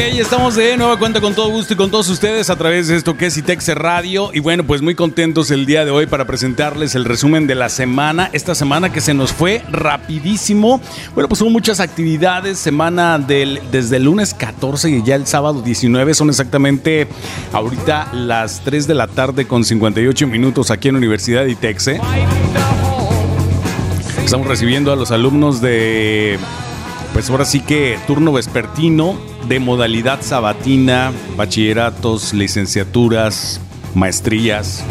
[0.00, 3.16] estamos de nueva cuenta con todo gusto y con todos ustedes a través de esto
[3.16, 4.30] que es ITEX Radio.
[4.32, 7.68] Y bueno, pues muy contentos el día de hoy para presentarles el resumen de la
[7.68, 8.30] semana.
[8.32, 10.80] Esta semana que se nos fue rapidísimo.
[11.14, 12.58] Bueno, pues hubo muchas actividades.
[12.58, 17.06] Semana del, desde el lunes 14 y ya el sábado 19 son exactamente
[17.52, 21.88] ahorita las 3 de la tarde con 58 minutos aquí en Universidad de ITEX.
[21.88, 22.00] ¿eh?
[24.24, 26.38] Estamos recibiendo a los alumnos de
[27.12, 33.60] pues ahora sí que turno vespertino de modalidad sabatina, bachilleratos, licenciaturas,
[33.94, 34.84] maestrías.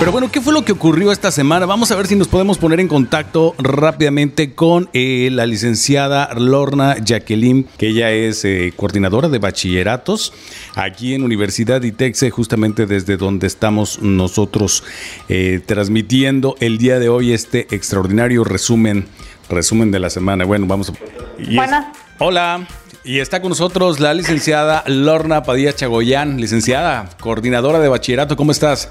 [0.00, 1.66] Pero bueno, ¿qué fue lo que ocurrió esta semana?
[1.66, 6.96] Vamos a ver si nos podemos poner en contacto rápidamente con eh, la licenciada Lorna
[7.04, 10.32] Jacqueline, que ella es eh, coordinadora de bachilleratos
[10.74, 14.84] aquí en Universidad ITEXE, justamente desde donde estamos nosotros
[15.28, 19.06] eh, transmitiendo el día de hoy este extraordinario resumen,
[19.50, 20.46] resumen de la semana.
[20.46, 21.92] Bueno, vamos a...
[22.18, 22.66] hola.
[23.04, 28.34] Y está con nosotros la licenciada Lorna Padilla Chagoyán, licenciada, coordinadora de bachillerato.
[28.36, 28.90] ¿Cómo estás?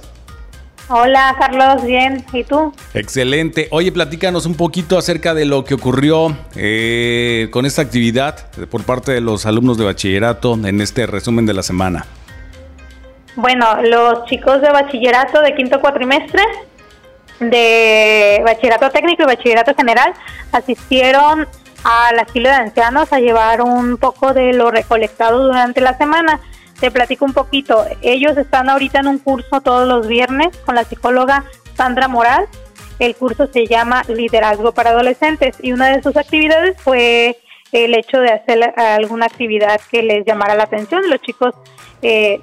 [0.92, 2.26] Hola Carlos, bien.
[2.34, 2.74] ¿Y tú?
[2.96, 3.68] Excelente.
[3.70, 9.12] Oye, platícanos un poquito acerca de lo que ocurrió eh, con esta actividad por parte
[9.12, 12.08] de los alumnos de bachillerato en este resumen de la semana.
[13.36, 16.42] Bueno, los chicos de bachillerato de quinto cuatrimestre,
[17.40, 20.14] de bachillerato técnico y bachillerato general,
[20.52, 21.48] asistieron
[21.84, 26.40] al asilo de ancianos a llevar un poco de lo recolectado durante la semana.
[26.80, 27.86] Te platico un poquito.
[28.02, 32.46] Ellos están ahorita en un curso todos los viernes con la psicóloga Sandra Moral.
[33.00, 37.38] El curso se llama Liderazgo para Adolescentes y una de sus actividades fue
[37.72, 41.02] el hecho de hacer alguna actividad que les llamara la atención.
[41.10, 41.54] Los chicos
[42.02, 42.42] eh,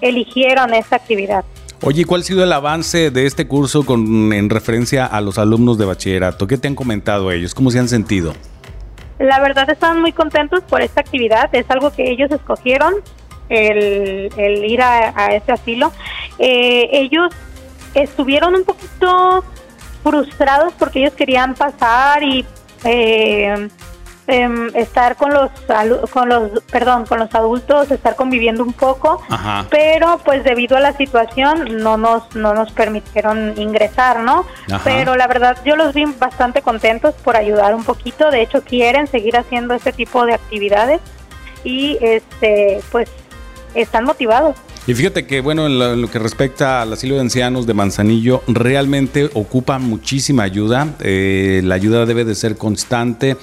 [0.00, 1.44] eligieron esta actividad.
[1.84, 5.78] Oye, ¿cuál ha sido el avance de este curso con, en referencia a los alumnos
[5.78, 6.46] de bachillerato?
[6.46, 7.54] ¿Qué te han comentado ellos?
[7.54, 8.34] ¿Cómo se han sentido?
[9.18, 12.94] La verdad están muy contentos por esta actividad, es algo que ellos escogieron,
[13.52, 15.92] el, ir a, ese asilo.
[16.38, 17.32] Eh, ellos
[17.94, 19.44] estuvieron un poquito
[20.02, 22.44] frustrados porque ellos querían pasar y
[22.84, 23.68] eh,
[24.28, 25.50] Em, estar con los
[26.12, 29.20] con los perdón con los adultos estar conviviendo un poco
[29.68, 34.46] pero pues debido a la situación no nos no nos permitieron ingresar no
[34.84, 38.30] pero la verdad yo los vi bastante contentos por ayudar un poquito.
[38.30, 41.00] De hecho quieren seguir haciendo este tipo de actividades
[41.64, 43.10] y este pues
[43.74, 47.74] están motivados y fíjate que, bueno, en lo, que respecta al asilo de ancianos de
[47.74, 50.96] Manzanillo, realmente ocupa muchísima ayuda.
[51.00, 53.36] Eh, la ayuda debe de ser constante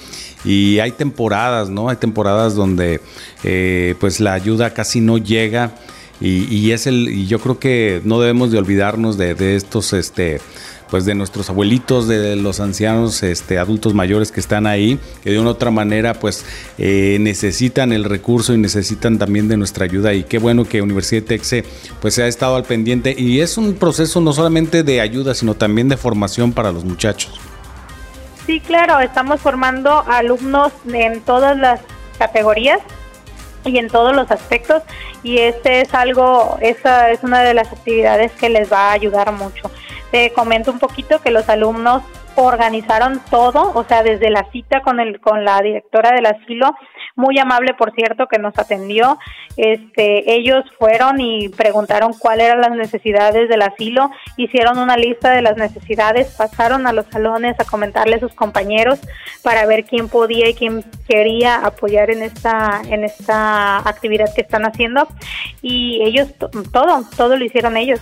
[0.44, 1.88] y hay temporadas, ¿no?
[1.88, 3.00] Hay temporadas donde,
[3.42, 5.72] eh, pues, la ayuda casi no llega.
[6.22, 10.42] Y, es el, y yo creo que no debemos de olvidarnos de, de estos, este,
[10.90, 15.38] pues de nuestros abuelitos, de los ancianos, este, adultos mayores que están ahí, que de
[15.38, 16.44] una otra manera pues
[16.78, 21.22] eh, necesitan el recurso y necesitan también de nuestra ayuda y qué bueno que Universidad
[21.22, 21.64] de Texe
[22.00, 25.54] pues se ha estado al pendiente y es un proceso no solamente de ayuda sino
[25.54, 27.40] también de formación para los muchachos.
[28.46, 31.80] Sí, claro, estamos formando alumnos en todas las
[32.18, 32.80] categorías
[33.64, 34.82] y en todos los aspectos
[35.22, 39.30] y este es algo, esa es una de las actividades que les va a ayudar
[39.32, 39.70] mucho.
[40.10, 42.02] Te comento un poquito que los alumnos
[42.36, 46.74] organizaron todo, o sea, desde la cita con el con la directora del asilo,
[47.16, 49.18] muy amable por cierto que nos atendió.
[49.56, 55.42] Este, ellos fueron y preguntaron cuáles eran las necesidades del asilo, hicieron una lista de
[55.42, 59.00] las necesidades, pasaron a los salones a comentarle a sus compañeros
[59.42, 64.64] para ver quién podía y quién quería apoyar en esta en esta actividad que están
[64.64, 65.06] haciendo
[65.62, 66.28] y ellos
[66.72, 68.00] todo, todo lo hicieron ellos.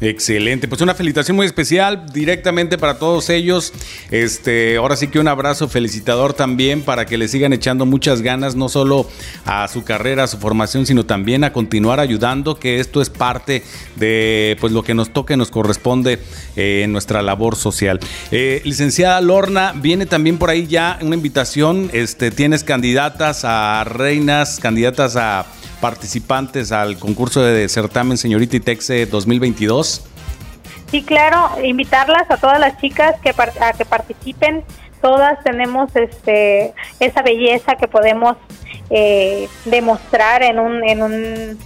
[0.00, 3.72] Excelente, pues una felicitación muy especial directamente para todos ellos.
[4.12, 8.54] Este, ahora sí que un abrazo felicitador también para que le sigan echando muchas ganas,
[8.54, 9.08] no solo
[9.44, 13.64] a su carrera, a su formación, sino también a continuar ayudando, que esto es parte
[13.96, 16.20] de pues lo que nos toca y nos corresponde
[16.54, 17.98] eh, en nuestra labor social.
[18.30, 21.90] Eh, licenciada Lorna, viene también por ahí ya una invitación.
[21.92, 25.46] Este, tienes candidatas a reinas, candidatas a
[25.80, 30.04] participantes al concurso de certamen Señorita Itexe 2022?
[30.90, 34.64] Sí, claro, invitarlas a todas las chicas que a que participen.
[35.02, 38.36] Todas tenemos este esa belleza que podemos
[38.90, 41.58] eh, demostrar en un en un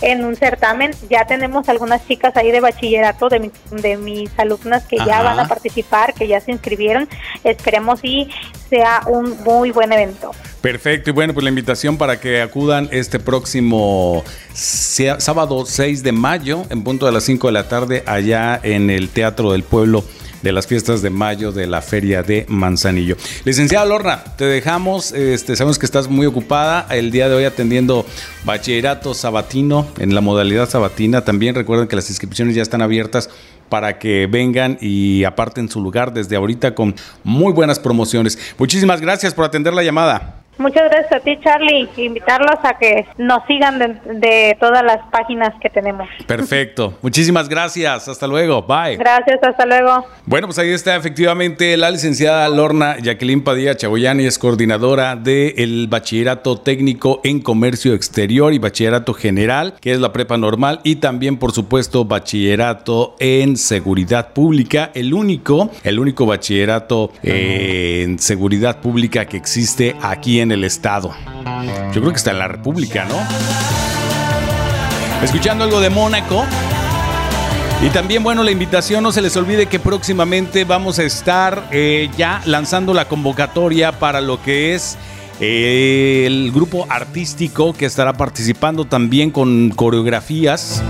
[0.00, 0.92] en un certamen.
[1.10, 5.48] Ya tenemos algunas chicas ahí de bachillerato de, de mis alumnas que ya van a
[5.48, 7.08] participar, que ya se inscribieron.
[7.42, 8.28] Esperemos y
[8.68, 10.32] sea un muy buen evento.
[10.60, 14.24] Perfecto, y bueno, pues la invitación para que acudan este próximo
[14.54, 19.10] sábado 6 de mayo, en punto de las 5 de la tarde, allá en el
[19.10, 20.04] Teatro del Pueblo
[20.44, 23.16] de las fiestas de mayo de la Feria de Manzanillo.
[23.44, 28.04] Licenciada Lorna, te dejamos, este, sabemos que estás muy ocupada el día de hoy atendiendo
[28.44, 31.24] bachillerato sabatino en la modalidad sabatina.
[31.24, 33.30] También recuerden que las inscripciones ya están abiertas
[33.70, 36.94] para que vengan y aparten su lugar desde ahorita con
[37.24, 38.38] muy buenas promociones.
[38.58, 40.43] Muchísimas gracias por atender la llamada.
[40.58, 41.88] Muchas gracias a ti, Charlie.
[41.96, 46.08] Invitarlos a que nos sigan de, todas las páginas que tenemos.
[46.26, 46.96] Perfecto.
[47.02, 48.08] Muchísimas gracias.
[48.08, 48.62] Hasta luego.
[48.62, 48.96] Bye.
[48.96, 49.42] Gracias.
[49.42, 50.06] Hasta luego.
[50.26, 56.58] Bueno, pues ahí está efectivamente la licenciada Lorna Jacqueline Padilla Chagoyani, es coordinadora del Bachillerato
[56.58, 61.52] Técnico en Comercio Exterior y Bachillerato General, que es la prepa normal, y también, por
[61.52, 69.96] supuesto, Bachillerato en Seguridad Pública, el único, el único bachillerato en seguridad pública que existe
[70.02, 71.12] aquí en en el estado.
[71.92, 73.16] Yo creo que está en la República, ¿no?
[75.22, 76.44] Escuchando algo de Mónaco.
[77.82, 82.08] Y también, bueno, la invitación, no se les olvide que próximamente vamos a estar eh,
[82.16, 84.96] ya lanzando la convocatoria para lo que es
[85.40, 90.82] eh, el grupo artístico que estará participando también con coreografías.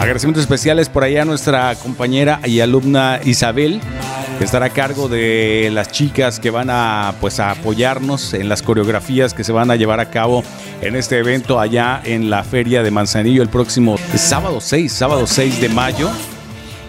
[0.00, 3.82] Agradecimientos especiales por allá a nuestra compañera y alumna Isabel
[4.38, 8.62] que estará a cargo de las chicas que van a pues a apoyarnos en las
[8.62, 10.42] coreografías que se van a llevar a cabo
[10.80, 15.60] en este evento allá en la Feria de Manzanillo el próximo sábado 6, sábado 6
[15.60, 16.10] de mayo,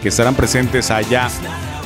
[0.02, 1.28] que estarán presentes allá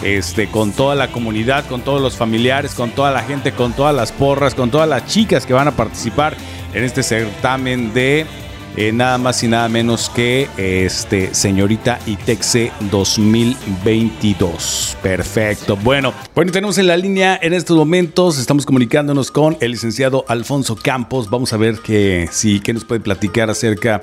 [0.03, 3.95] este, con toda la comunidad, con todos los familiares, con toda la gente, con todas
[3.95, 6.37] las porras, con todas las chicas que van a participar
[6.75, 8.27] en este certamen de
[8.77, 14.97] eh, nada más y nada menos que este señorita Itexe 2022.
[15.01, 15.77] Perfecto.
[15.77, 20.75] Bueno, bueno, tenemos en la línea en estos momentos, estamos comunicándonos con el licenciado Alfonso
[20.75, 21.29] Campos.
[21.29, 24.01] Vamos a ver que sí, que nos puede platicar acerca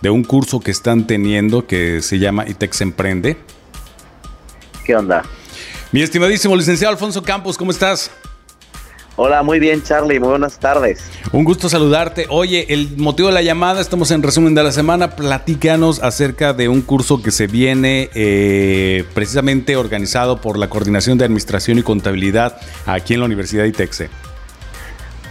[0.00, 3.36] de un curso que están teniendo que se llama Itex Emprende.
[4.84, 5.22] ¿Qué onda?
[5.92, 8.10] Mi estimadísimo licenciado Alfonso Campos, ¿cómo estás?
[9.16, 11.04] Hola, muy bien Charlie, muy buenas tardes.
[11.32, 12.26] Un gusto saludarte.
[12.30, 16.68] Oye, el motivo de la llamada, estamos en resumen de la semana, platícanos acerca de
[16.68, 22.58] un curso que se viene eh, precisamente organizado por la Coordinación de Administración y Contabilidad
[22.86, 24.08] aquí en la Universidad de ITEXE.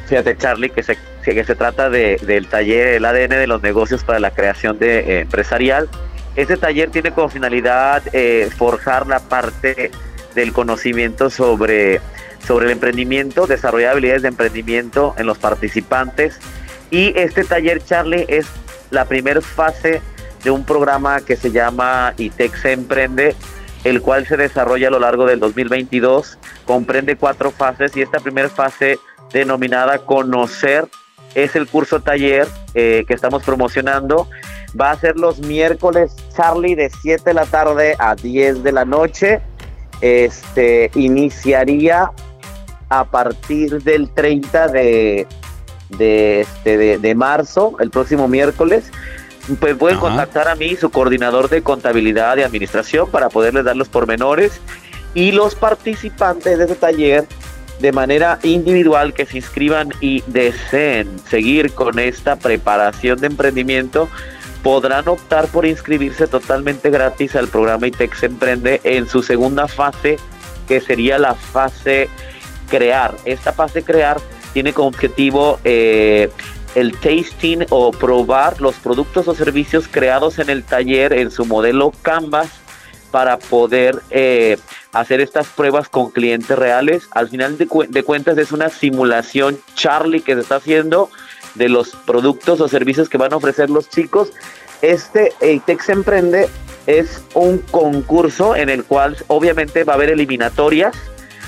[0.07, 4.19] Fíjate Charlie, que se, que se trata del taller El ADN de los negocios para
[4.19, 5.89] la creación de eh, empresarial.
[6.36, 9.89] Este taller tiene como finalidad eh, forjar la parte
[10.36, 12.00] del conocimiento sobre
[12.45, 16.39] sobre el emprendimiento, desarrollar habilidades de emprendimiento en los participantes.
[16.89, 18.47] Y este taller, Charlie, es
[18.89, 20.01] la primera fase
[20.43, 23.35] de un programa que se llama ITEX Emprende,
[23.83, 26.38] el cual se desarrolla a lo largo del 2022.
[26.65, 28.99] Comprende cuatro fases y esta primera fase
[29.31, 30.87] denominada Conocer
[31.35, 34.27] es el curso taller eh, que estamos promocionando.
[34.79, 38.85] Va a ser los miércoles, Charlie, de 7 de la tarde a 10 de la
[38.85, 39.41] noche.
[40.01, 42.11] Este iniciaría
[42.91, 45.25] a partir del 30 de,
[45.97, 48.91] de, este, de, marzo, el próximo miércoles.
[49.59, 53.88] Pues pueden contactar a mí, su coordinador de contabilidad y administración, para poderles dar los
[53.88, 54.59] pormenores.
[55.13, 57.25] Y los participantes de ese taller,
[57.79, 64.09] de manera individual, que se inscriban y deseen seguir con esta preparación de emprendimiento,
[64.63, 70.17] podrán optar por inscribirse totalmente gratis al programa ITEX Emprende en su segunda fase,
[70.67, 72.09] que sería la fase
[72.71, 73.13] crear.
[73.25, 74.18] Esta fase crear
[74.54, 76.30] tiene como objetivo eh,
[76.73, 81.92] el tasting o probar los productos o servicios creados en el taller en su modelo
[82.01, 82.49] Canvas
[83.11, 84.57] para poder eh,
[84.94, 87.09] hacer estas pruebas con clientes reales.
[87.11, 87.68] Al final de,
[88.04, 91.09] cuentas es una simulación Charlie que se está haciendo
[91.56, 94.31] de los productos o servicios que van a ofrecer los chicos.
[94.81, 96.47] Este EITEX Emprende
[96.87, 100.95] es un concurso en el cual obviamente va a haber eliminatorias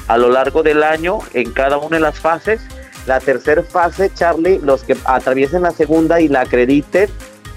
[0.08, 2.62] a lo largo del año en cada una de las fases.
[3.06, 7.10] La tercera fase, Charlie, los que atraviesen la segunda y la acrediten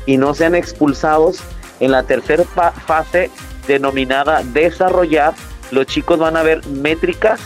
[0.05, 1.39] y no sean expulsados
[1.81, 3.31] en la tercera fase
[3.67, 5.35] denominada desarrollar,
[5.71, 7.41] los chicos van a ver métricas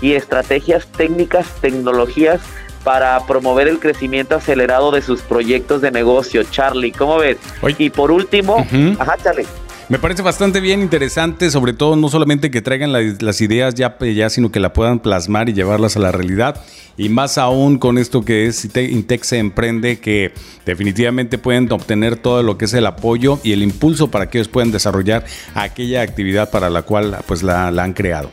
[0.00, 2.40] y estrategias técnicas, tecnologías
[2.84, 6.42] para promover el crecimiento acelerado de sus proyectos de negocio.
[6.44, 7.38] Charlie, ¿cómo ves?
[7.78, 8.66] Y por último,
[8.98, 9.46] ajá, Charlie.
[9.92, 14.30] Me parece bastante bien interesante, sobre todo no solamente que traigan las ideas ya, ya,
[14.30, 16.58] sino que la puedan plasmar y llevarlas a la realidad.
[16.96, 20.32] Y más aún con esto que es Intex se emprende, que
[20.64, 24.48] definitivamente pueden obtener todo lo que es el apoyo y el impulso para que ellos
[24.48, 28.30] puedan desarrollar aquella actividad para la cual pues la han creado.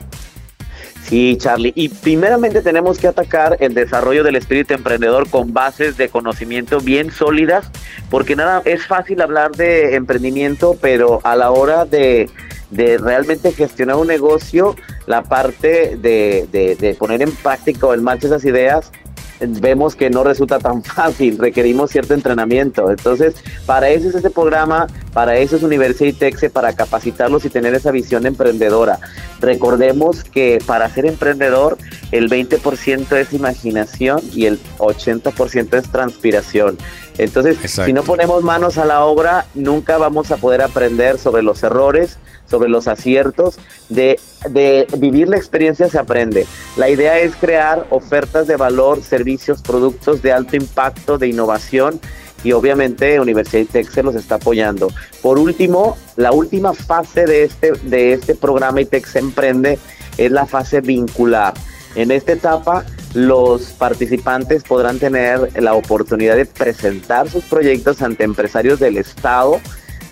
[1.09, 1.73] Sí, Charlie.
[1.75, 7.11] Y primeramente tenemos que atacar el desarrollo del espíritu emprendedor con bases de conocimiento bien
[7.11, 7.71] sólidas,
[8.11, 12.29] porque nada, es fácil hablar de emprendimiento, pero a la hora de,
[12.69, 14.75] de realmente gestionar un negocio,
[15.07, 18.91] la parte de, de, poner en práctica o en marcha esas ideas,
[19.39, 22.89] vemos que no resulta tan fácil, requerimos cierto entrenamiento.
[22.89, 27.73] Entonces, para eso es este programa, para eso es Universidad Texe, para capacitarlos y tener
[27.73, 28.99] esa visión emprendedora.
[29.39, 31.77] Recordemos que para ser emprendedor,
[32.11, 36.77] el 20% es imaginación y el 80% es transpiración.
[37.19, 41.61] Entonces, si no ponemos manos a la obra, nunca vamos a poder aprender sobre los
[41.63, 42.17] errores,
[42.49, 43.59] sobre los aciertos,
[43.89, 44.17] de,
[44.49, 46.47] de, vivir la experiencia se aprende.
[46.77, 51.99] La idea es crear ofertas de valor, servicios, productos de alto impacto, de innovación
[52.41, 54.87] y obviamente Universidad ITEC se los está apoyando.
[55.21, 59.77] Por último, la última fase de este, de este programa ITEC se emprende
[60.17, 61.53] es la fase vincular.
[61.95, 68.79] En esta etapa, los participantes podrán tener la oportunidad de presentar sus proyectos ante empresarios
[68.79, 69.59] del Estado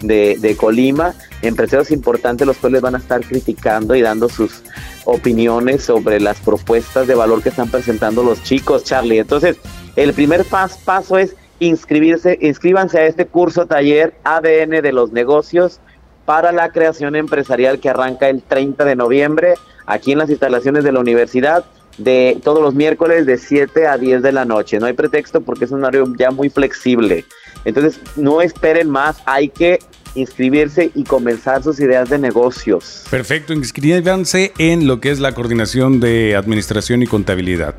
[0.01, 4.63] de, Colima empresarios importantes los cuales van a estar criticando y dando sus
[5.06, 9.20] opiniones sobre las propuestas de valor que están presentando los chicos, Charlie.
[9.20, 9.58] Entonces,
[9.96, 15.80] el primer paso es inscribirse, inscríbanse a este curso taller ADN de los negocios
[16.25, 19.54] para la creación empresarial que arranca el 30 de noviembre
[19.86, 21.66] aquí en las instalaciones de la universidad
[21.98, 24.80] de todos los miércoles de 7 a 10 de la noche.
[24.80, 27.25] No hay pretexto porque es un horario ya muy flexible.
[27.66, 29.80] Entonces, no esperen más, hay que
[30.16, 33.04] inscribirse y comenzar sus ideas de negocios.
[33.10, 37.75] Perfecto, inscríbanse en lo que es la coordinación de administración y contabilidad.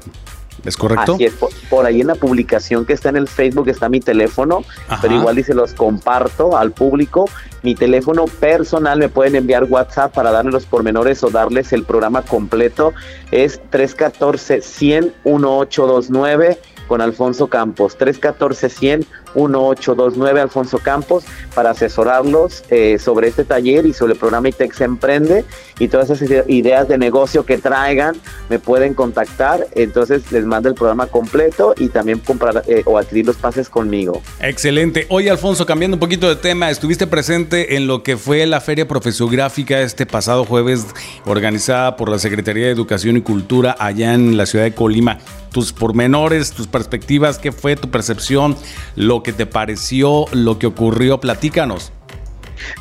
[0.65, 1.15] ¿Es correcto?
[1.15, 1.35] Así es,
[1.71, 4.65] por, ahí en la publicación que está en el Facebook está mi teléfono,
[5.00, 7.27] pero igual y se los comparto al público.
[7.62, 12.23] Mi teléfono personal me pueden enviar WhatsApp para darles los pormenores o darles el programa
[12.23, 12.93] completo.
[13.31, 17.97] Es 314 100 1829 con Alfonso Campos.
[17.97, 19.07] 314 100
[19.47, 25.45] 1829 Alfonso Campos para asesorarlos eh, sobre este taller y sobre el programa ITEX Emprende
[25.78, 28.16] y todas esas ideas de negocio que traigan
[28.49, 29.66] me pueden contactar.
[29.75, 34.23] Entonces les mando el programa completo y también comprar eh, o adquirir los pases conmigo.
[34.40, 35.07] Excelente.
[35.09, 38.88] Oye Alfonso, cambiando un poquito de tema, estuviste presente en lo que fue la Feria
[38.88, 40.87] Profesográfica este pasado jueves
[41.25, 45.18] organizada por la Secretaría de Educación y Cultura allá en la ciudad de Colima.
[45.52, 48.57] Tus pormenores, tus perspectivas, qué fue tu percepción,
[48.97, 51.92] lo que te pareció, lo que ocurrió, platícanos.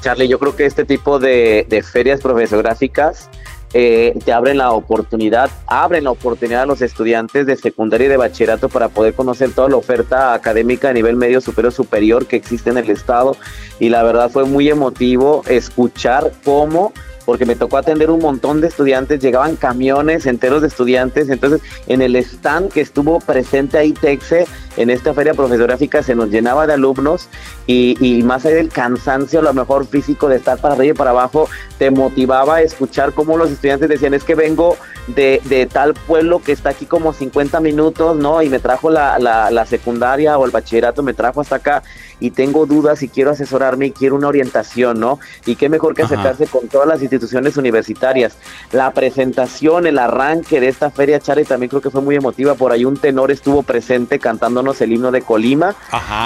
[0.01, 3.29] Charlie, yo creo que este tipo de, ferias profesográficas
[3.73, 8.17] eh, te abren la oportunidad, abren la oportunidad a los estudiantes de secundaria y de
[8.17, 12.69] bachillerato para poder conocer toda la oferta académica a nivel medio superior superior que existe
[12.69, 13.35] en el estado
[13.79, 16.93] y la verdad fue muy emotivo escuchar cómo
[17.27, 22.01] porque me tocó atender un montón de estudiantes, llegaban camiones enteros de estudiantes, entonces en
[22.01, 26.73] el stand que estuvo presente ahí Texe, en esta feria profesográfica se nos llenaba de
[26.73, 27.27] alumnos
[27.65, 31.09] y, más allá del cansancio, a lo mejor físico de estar para arriba y para
[31.09, 35.93] abajo, te motivaba a escuchar cómo los estudiantes decían, es que vengo de, de tal
[35.93, 38.41] pueblo que está aquí como 50 minutos, ¿no?
[38.41, 41.83] Y me trajo la, la, la secundaria o el bachillerato, me trajo hasta acá
[42.19, 45.19] y tengo dudas y quiero asesorarme y quiero una orientación, ¿no?
[45.45, 48.35] Y qué mejor que acercarse con todas las instituciones universitarias.
[48.71, 52.55] La presentación, el arranque de esta feria, Charlie, también creo que fue muy emotiva.
[52.55, 55.75] Por ahí un tenor estuvo presente cantándonos el himno de Colima.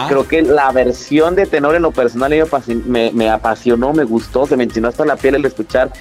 [0.08, 2.32] Creo que la versión de tenor en lo personal
[2.86, 5.92] me, me apasionó, me gustó, se me enchinó hasta la piel el escuchar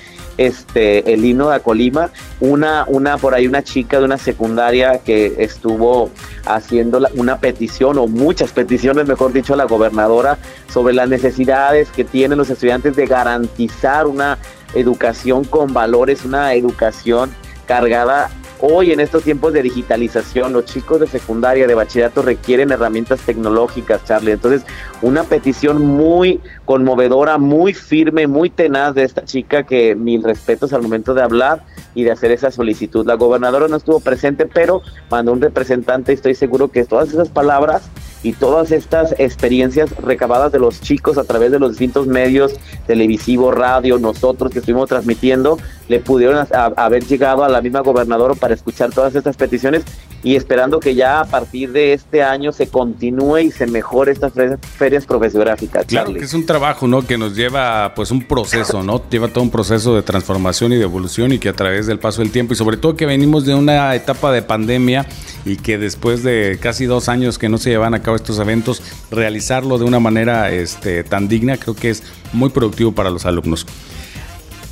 [0.40, 5.34] este el himno de Colima, una, una por ahí una chica de una secundaria que
[5.38, 6.10] estuvo
[6.46, 10.38] haciendo una petición o muchas peticiones, mejor dicho, a la gobernadora
[10.72, 14.38] sobre las necesidades que tienen los estudiantes de garantizar una
[14.74, 17.30] educación con valores, una educación
[17.66, 18.30] cargada
[18.62, 24.04] Hoy en estos tiempos de digitalización, los chicos de secundaria, de bachillerato requieren herramientas tecnológicas,
[24.04, 24.32] Charlie.
[24.32, 24.66] Entonces,
[25.00, 30.82] una petición muy conmovedora, muy firme, muy tenaz de esta chica que mil respetos al
[30.82, 31.64] momento de hablar
[31.94, 33.06] y de hacer esa solicitud.
[33.06, 37.30] La gobernadora no estuvo presente, pero mandó un representante y estoy seguro que todas esas
[37.30, 37.88] palabras
[38.22, 42.54] y todas estas experiencias recabadas de los chicos a través de los distintos medios,
[42.86, 45.58] televisivo, radio, nosotros que estuvimos transmitiendo,
[45.88, 46.46] le pudieron
[46.76, 49.82] haber llegado a la misma gobernadora para escuchar todas estas peticiones
[50.22, 54.32] y esperando que ya a partir de este año se continúe y se mejore estas
[54.76, 55.86] ferias profesográficas.
[55.86, 57.06] Claro que es un trabajo, ¿no?
[57.06, 59.02] Que nos lleva pues un proceso, ¿no?
[59.10, 62.22] Lleva todo un proceso de transformación y de evolución y que a través del paso
[62.22, 65.06] del tiempo y sobre todo que venimos de una etapa de pandemia
[65.44, 68.82] y que después de casi dos años que no se llevan a cabo estos eventos,
[69.10, 72.02] realizarlo de una manera este, tan digna creo que es
[72.32, 73.66] muy productivo para los alumnos.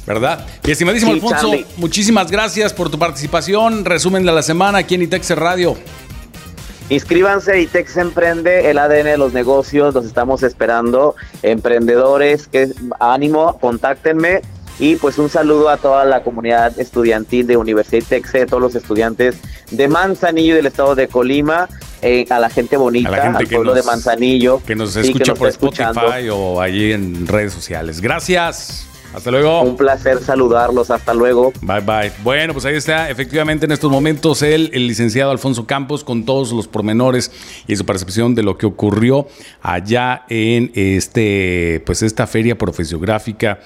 [0.08, 0.46] ¿verdad?
[0.64, 3.84] Y estimadísimo Alfonso, muchísimas gracias por tu participación.
[3.84, 5.76] Resumen de la semana aquí en ITEX Radio.
[6.88, 11.14] Inscríbanse, ITEX Emprende, el ADN de los negocios, los estamos esperando.
[11.42, 14.40] Emprendedores, que ánimo, contáctenme
[14.78, 19.36] Y pues un saludo a toda la comunidad estudiantil de Universidad Texe, todos los estudiantes
[19.70, 21.68] de Manzanillo y del estado de Colima,
[22.02, 24.62] eh, a la gente bonita, al pueblo de Manzanillo.
[24.66, 28.00] Que nos escucha por Spotify o allí en redes sociales.
[28.00, 28.88] Gracias.
[29.14, 29.62] Hasta luego.
[29.62, 30.90] Un placer saludarlos.
[30.90, 31.52] Hasta luego.
[31.62, 32.12] Bye bye.
[32.22, 33.08] Bueno, pues ahí está.
[33.08, 37.32] Efectivamente, en estos momentos, él, el licenciado Alfonso Campos, con todos los pormenores
[37.66, 39.26] y su percepción de lo que ocurrió
[39.62, 43.60] allá en este, pues esta feria profesiográfica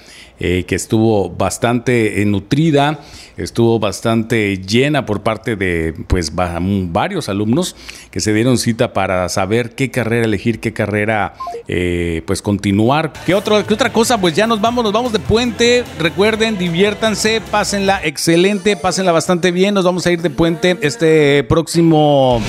[0.45, 2.99] eh, que estuvo bastante eh, nutrida,
[3.37, 7.77] estuvo bastante llena por parte de pues varios alumnos
[8.11, 11.35] que se dieron cita para saber qué carrera elegir, qué carrera
[11.69, 13.13] eh, pues continuar.
[13.25, 13.31] ¿Qué,
[13.67, 14.19] ¿Qué otra cosa?
[14.19, 15.85] Pues ya nos vamos, nos vamos de puente.
[15.97, 19.73] Recuerden, diviértanse, pásenla excelente, pásenla bastante bien.
[19.73, 22.41] Nos vamos a ir de puente este próximo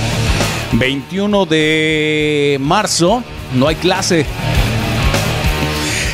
[0.73, 3.23] 21 de marzo.
[3.53, 4.25] No hay clase.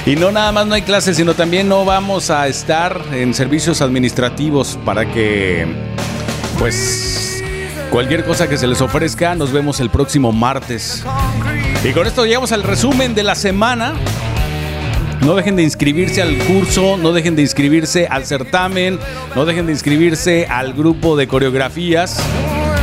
[0.05, 3.81] Y no nada más no hay clases, sino también no vamos a estar en servicios
[3.81, 5.67] administrativos para que,
[6.57, 7.43] pues,
[7.91, 11.05] cualquier cosa que se les ofrezca, nos vemos el próximo martes.
[11.83, 13.93] Y con esto llegamos al resumen de la semana.
[15.21, 18.97] No dejen de inscribirse al curso, no dejen de inscribirse al certamen,
[19.35, 22.19] no dejen de inscribirse al grupo de coreografías.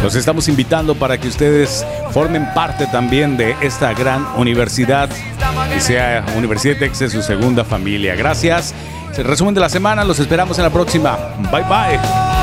[0.03, 5.11] Los estamos invitando para que ustedes formen parte también de esta gran universidad
[5.77, 8.15] y sea Universidad de Texas su segunda familia.
[8.15, 8.75] Gracias.
[9.17, 11.19] Resumen de la semana, los esperamos en la próxima.
[11.51, 12.38] Bye bye.